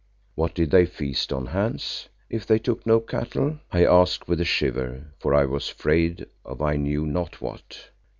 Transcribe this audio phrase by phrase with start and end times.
[0.33, 4.45] "What did they feast on, Hans, if they took no cattle?" I asked with a
[4.45, 7.91] shiver, for I was afraid of I knew not what.